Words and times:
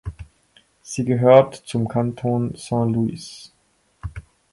Sie 0.81 1.05
gehört 1.05 1.53
zum 1.53 1.87
Kanton 1.87 2.55
Saint-Louis. 2.55 3.51